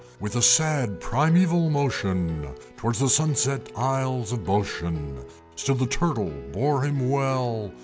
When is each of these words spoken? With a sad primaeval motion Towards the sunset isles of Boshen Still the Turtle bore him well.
With 0.19 0.35
a 0.35 0.41
sad 0.41 0.99
primaeval 0.99 1.69
motion 1.69 2.47
Towards 2.75 2.97
the 2.97 3.07
sunset 3.07 3.69
isles 3.75 4.31
of 4.31 4.39
Boshen 4.39 5.23
Still 5.55 5.75
the 5.75 5.85
Turtle 5.85 6.31
bore 6.51 6.81
him 6.81 7.07
well. 7.07 7.71